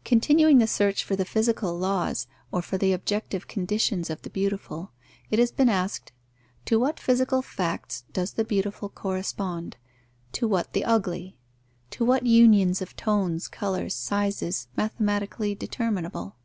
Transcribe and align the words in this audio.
_Continuing 0.04 0.58
the 0.58 0.68
search 0.68 1.02
for 1.02 1.16
the 1.16 1.24
physical 1.24 1.76
laws 1.76 2.28
or 2.52 2.62
for 2.62 2.78
the 2.78 2.92
objective 2.92 3.48
conditions 3.48 4.08
of 4.08 4.22
the 4.22 4.30
beautiful, 4.30 4.92
it 5.32 5.40
has 5.40 5.50
been 5.50 5.68
asked: 5.68 6.12
To 6.66 6.78
what 6.78 7.00
physical 7.00 7.42
facts 7.42 8.04
does 8.12 8.34
the 8.34 8.44
beautiful 8.44 8.88
correspond? 8.88 9.76
To 10.34 10.46
what 10.46 10.74
the 10.74 10.84
ugly? 10.84 11.36
To 11.90 12.04
what 12.04 12.24
unions 12.24 12.80
of 12.80 12.94
tones, 12.94 13.48
colours, 13.48 13.96
sizes, 13.96 14.68
mathematically 14.76 15.56
determinable? 15.56 16.36